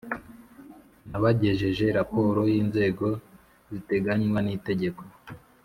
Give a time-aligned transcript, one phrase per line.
[1.09, 3.07] n abagejeje raporo y Inzego
[3.69, 5.03] ziteganywa n Itegeko